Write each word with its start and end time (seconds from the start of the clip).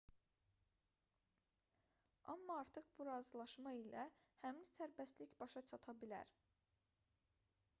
amma 2.23 2.55
artıq 2.61 2.89
bu 3.01 3.07
razılaşma 3.09 3.75
ilə 3.81 4.07
həmin 4.47 4.67
sərbəstlik 4.71 5.37
başa 5.43 5.65
çata 5.73 5.97
bilər 6.05 6.33